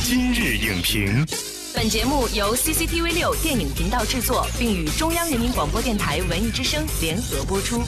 [0.00, 1.24] 今日影评，
[1.74, 7.82] 本节目由 CCTV 六电影频道制作，并与中央人民广播电台文艺之声联合播出。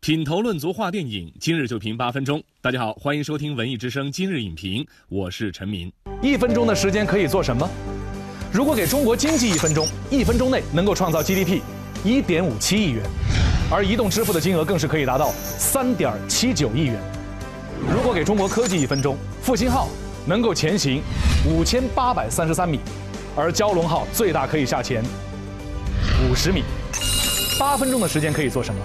[0.00, 2.40] 品头论足话电影，今日就评八分钟。
[2.60, 5.92] 大家好，欢迎收听文艺之声今日影评，我是陈明。
[6.22, 7.68] 一分钟的时间可以做什么？
[8.52, 11.60] 如果给中国经济一分钟，一分钟内能够创造 GDP
[12.04, 13.02] 一点五七亿元，
[13.70, 17.15] 而移动支付的金额更是可以达到三点七九亿元。
[17.90, 19.88] 如果给中国科技一分钟，复兴号
[20.26, 21.02] 能够前行
[21.44, 22.80] 五千八百三十三米，
[23.34, 25.02] 而蛟龙号最大可以下潜
[26.28, 26.62] 五十米。
[27.58, 28.80] 八分钟的时间可以做什么？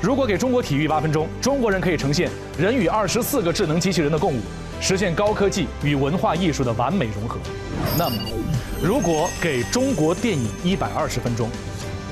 [0.00, 4.40] 如果给中国体育八分钟，中国人可以呈现人与二十四个智能机器人的共舞，
[4.80, 7.38] 实现高科技与文化艺术的完美融合。
[7.96, 8.16] 那么，
[8.82, 11.48] 如果给中国电影一百二十分钟，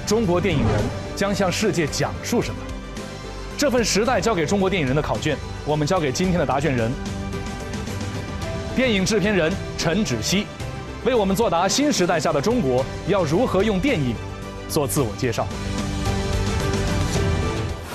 [0.06, 0.80] 中国电影人
[1.14, 2.60] 将向世界讲述什么？
[3.56, 6.90] 这份时代交给中国电影人的考卷，我们交给今天的答卷人——
[8.74, 10.46] 电影制片人陈芷希，
[11.04, 14.14] 为我们作答新时代下的中国要如何用电影
[14.68, 15.46] 做自我介绍。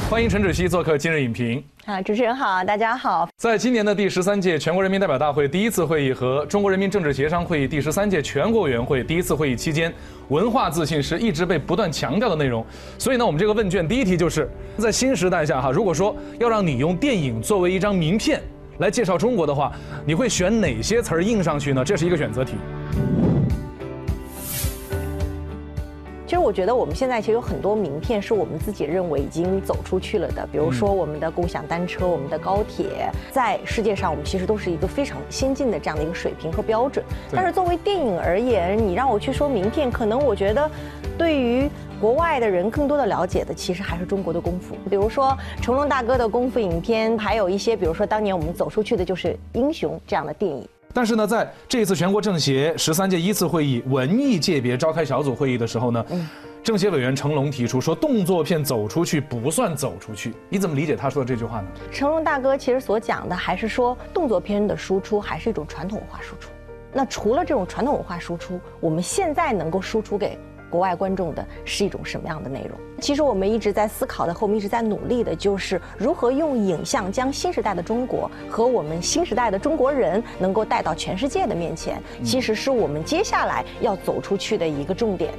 [0.09, 1.63] 欢迎陈芷希做客今日影评。
[1.85, 3.29] 啊，主持人好，大家好。
[3.37, 9.93] 在今年的第十三届全国人民代表大会第一次会议和中国人民政治协商会议第十三届全国委员会第一次会议期间，
[10.29, 12.65] 文化自信是一直被不断强调的内容。
[12.97, 14.49] 所以呢，我们这个问卷第一题就是
[14.79, 18.41] 在新时代下哈，如果说要让你用电影作为一张名片
[18.79, 19.71] 来介绍中国的话，
[20.07, 21.85] 你会选哪些词儿印上去呢？
[21.85, 22.55] 这是一个选择题。
[26.49, 37.05] 我觉得我们现在其实有很多名片是我们自己认为已经走出去了的，比如说我们的共享单车、我们的高铁，在世界上我们其实都是一个非常先进的这样的一个水平和标准。
[37.31, 40.67] 但是作为电影而言，你让我去说名片，可能我觉得
[41.19, 41.69] 对于
[42.01, 50.67] 国外的人更多的了解的其实还是中国的功夫，比如说成龙大哥的功夫影片，还有一些比如说当年我们走出去的就是英雄这样的电影。
[50.91, 56.03] 但是呢，在这一次全国政协十三届一次会议文艺界别召开小组会议的时候呢，
[56.63, 61.67] 政协委员成龙提出说，动作片走出去不算走出去，你怎么理解他说的这句话呢？
[61.91, 66.49] 成龙大哥其实所讲的还是说，动作片的输出还是一种传统文化输出。
[66.91, 70.39] 那除了这种传统文化输出，我们现在能够输出给。
[70.69, 72.77] 国外观众的是一种什么样的内容？
[73.01, 82.01] 其实我们一直在思考的，和我们一直在努力的，就是如何用影像将新时代的中国和我们新时代的中国人能够带到全世界的面前。
[82.23, 85.33] 其实是我们接下来要走出去的一个重点。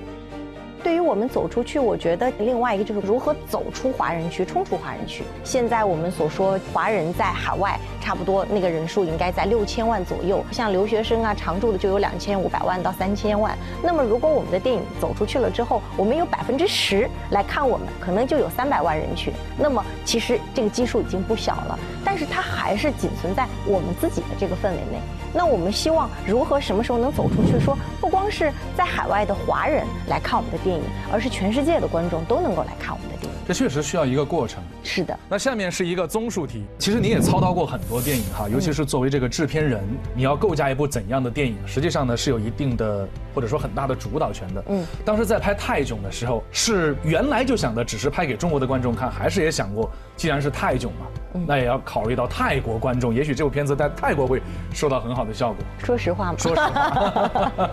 [0.82, 5.24] 对于我们走出去，我觉得另外一个就是如何走出华人区，冲出华人区。
[5.42, 10.44] 现在我们所说华人在海外，差不多那个人数应该在六千万左右。
[10.52, 13.58] 像留学生啊，常住的就有两千五百万到三千万。
[13.82, 19.32] 那么如果我们的电影走出去了之后，我们有百分之十来看我们，可能就有三百万人群。
[19.58, 25.00] 那么其实这个基数已经不小了，但是它还是仅存在我们自己的这个氛围内。
[25.32, 27.58] 那我们希望如何什么时候能走出去？
[27.58, 33.39] 说不光是在海外的华人来看我们的电影，而是全世界的观众都能够来看我们的电影。
[33.50, 34.62] 这确实需要一个过程。
[34.84, 35.18] 是的。
[35.28, 36.62] 那下面是一个综述题。
[36.78, 39.82] 其实你也操刀过很多电影哈，尤其是作为这个制片人，
[40.14, 44.64] 你要构架一部怎样的电影，实际上呢是有一定的或者说很大的主导权的。
[44.68, 44.86] 嗯。
[45.04, 51.06] 当时在拍《泰囧》的时候，是原来就想的只是拍给中国的观众看，还是也想过，既然是泰囧嘛？
[51.46, 55.58] 那也要考虑到泰国观众，也许这部片子在泰国会受到很好的效果。
[55.78, 56.38] 说实话吗？
[56.38, 57.70] 说实话，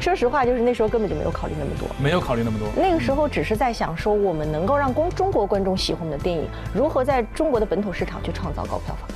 [0.00, 2.68] 说实话，就是那时候根本就没有考虑那么多，没有考虑那么多。
[2.76, 9.08] 那个时候只是在想说，我们能够让公中国观众喜欢的电影，如何在中国的本土市场去创造高票房。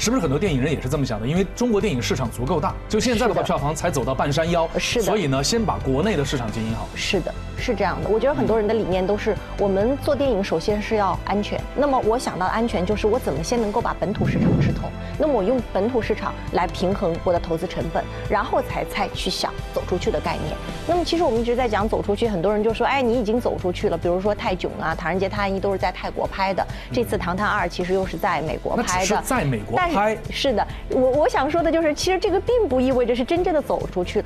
[0.00, 1.26] 是不是很多电影人也是这么想的？
[1.26, 4.68] 因为中国电影市场足够大，就现在的话，票房才走到半山腰。
[4.78, 5.04] 是的。
[5.04, 6.86] 所以呢，先把国内的市场经营好。
[6.94, 8.08] 是的，是这样的。
[8.08, 11.60] 我觉得很多人的理念都是，我们做电影首先是要安全。
[11.74, 14.88] 那么我想到安全，就是我怎么先能够把本土市场吃透。
[15.18, 20.56] 那么我用本土市场来平衡我的投资成本，然后才才去想走出去的概念。
[20.86, 23.98] 那么其实我们一直在讲走出去，很多人就说，哎，你已经走出去了。
[23.98, 29.22] 比如说泰囧啊，《唐人街探案一》都是在泰国拍的，这次《唐探二》其实又是在美国拍的。
[29.22, 30.16] 在美国拍。
[30.30, 30.66] 是的。
[30.90, 34.22] 我我想说的就是，其实这个并不意味着是真正的走出去。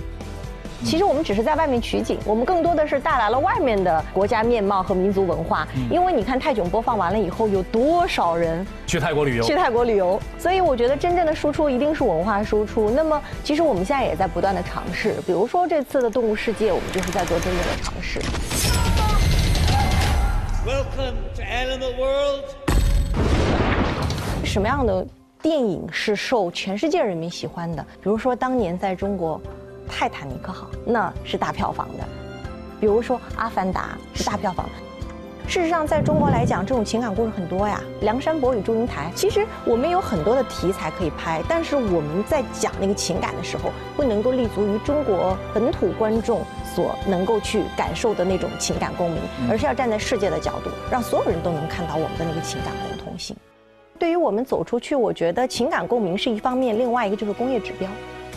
[0.85, 5.67] 其实我们只是在外面取景，我们更多的是带来了外面的国家面貌和民族文化。
[5.91, 9.45] 因为你看泰囧播放完了以后，有多少人去泰国旅游？
[9.45, 10.21] 去泰国旅游。
[10.39, 12.91] 所以我觉得真正的输出一定是文化输出。
[12.91, 18.21] 那么其实我们现在也在不断的尝试，比如说这次的动物世界，我们就是在做真正的尝试。
[20.67, 22.45] Welcome to Animal World。
[24.45, 25.07] 什么样的？
[25.41, 29.39] 电影是受全世界人民喜欢的，比如说当年在中国，
[29.93, 32.05] 《泰坦尼克号》那是大票房的，
[32.81, 34.73] 比如说《阿凡达》是大票房的。
[35.47, 37.79] 事实上，在中国来讲，这种情感故事很多呀。
[38.01, 46.41] 梁山伯与祝英台，其实我们有很多的题材可以拍，但是我们在讲那个情感的时候，不能够立足于中国本土观众
[46.75, 53.37] 所能够去感受的那种情感共鸣，而是要站在世界的角度，让所有人都能看到我们的那个情感共通性。
[53.99, 57.91] 对于我们走出去，我觉得情感共鸣是一方面，另外一个就是工业指标，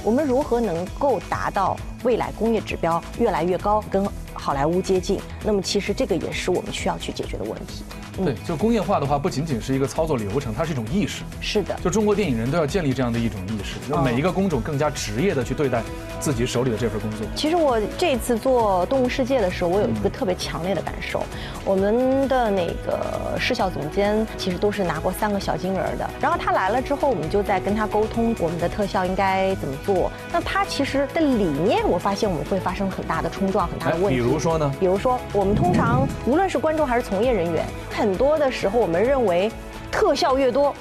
[0.03, 5.19] 我们如何能够达到未来工业指标越来越高，跟好莱坞接近？
[5.43, 7.83] 那么其实这个也是我们需要去解决的问题。
[8.23, 11.23] 对，就工业化的话，不仅仅是一个操作流程，它是一种意识。
[11.41, 15.81] 是的，就中国电影人都要建立这样的一种意识，让每一个工种更加职业的去对待
[16.19, 17.19] 自己手里的这份工作。
[17.35, 21.23] 其实我这次做《动物世界》的时候，我有一个特别强烈的感受，
[21.65, 30.11] 我们的那个视效总监其实都是拿过三个小金人的，然后他来了之后，我们就在跟他沟通我们的特效应该怎么做。
[30.31, 34.15] 那他其实的理念，我发现我们会发生很大的冲撞，很大的问题。
[34.19, 34.71] 比如说呢？
[34.79, 39.51] 比如说，我们通常无论是观众还是从业人员，很很多的时候我们认为
[39.91, 40.71] 特效越多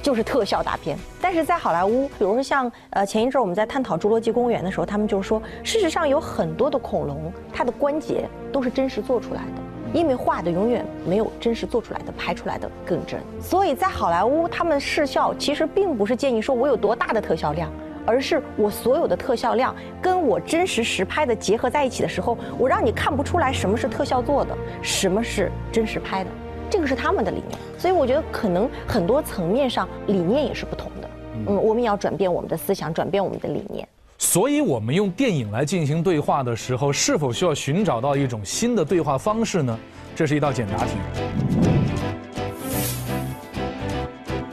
[0.00, 9.60] 就是特效大片，但是在好莱坞，比如说像呃前一阵我们在探讨《侏罗纪公园》的时候，他们就说，事实上有很多的恐龙，它的关节都是真实做出来的，
[9.92, 13.20] 因为画的永远没有真实做出来的拍出来的更真。
[13.42, 17.70] 所以在好莱坞，他们视效其实并不是建议说我有多大的特效量。
[18.06, 26.30] 而是我所有的特效量跟我真实实拍的结合在一起的时候，我让你看不出来什么是特效做的，什么是真实拍的，
[26.70, 27.58] 这个是他们的理念。
[27.76, 31.10] 所以我觉得可能很多层面上理念也是不同的。
[31.46, 33.86] 嗯，我们也要转变我们的思想，转变我们的理念。
[34.18, 39.78] 所以，我们用电影来进行对话的时候，是否需要寻找到一种新的对话方式呢？
[40.14, 41.79] 这是一道简答题。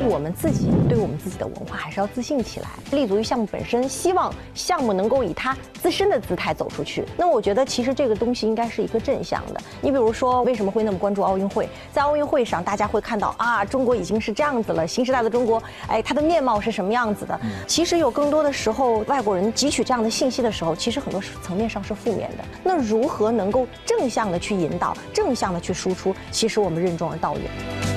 [0.08, 7.04] 我们自己对我们自己的文化还是要自信起来，立足于项目本身，希望项目能够以它自身的姿态走出去。
[7.18, 9.60] 那我觉得其实这个东西应该是一个正向的。
[9.82, 11.68] 你比如说，为什么会那么关注奥运会？
[11.92, 17.40] 在奥运会上，大家会看到啊，中国已经是这样子了，新时代的中国，哎，它的面貌是什么样子的？
[17.68, 22.44] 其实有更多的时候，外国人汲取这样的信息的时候，其实很多层面上是负面的。
[22.64, 26.16] 那如何能够正向的去引导，正向的去输出？
[26.32, 27.97] 其实我们任重而道远。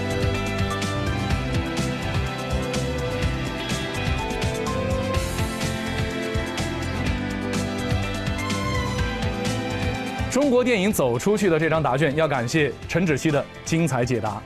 [10.31, 14.41] 中国电影走出去的这张答卷，要感谢陈芷溪的精彩解答。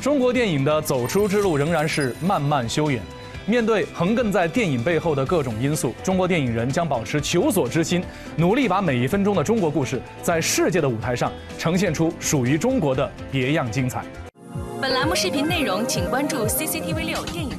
[0.00, 3.00] 中国电影的走出之路仍然是漫漫修远。
[3.46, 8.02] 面对横亘在电影背后的各种因素，中国电影人将保持求索之心，
[8.34, 14.04] 努力把每一分钟的中国故事在世界的舞台上呈现出属于中国的别样精彩。
[14.82, 17.55] 本栏目视频内容，请关注 CCTV 六电影。